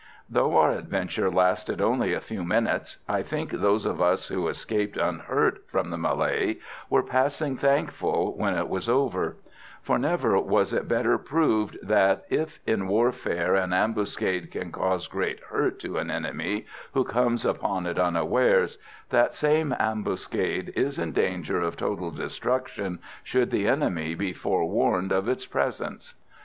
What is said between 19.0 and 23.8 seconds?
that same ambuscade is in danger of total destruction should the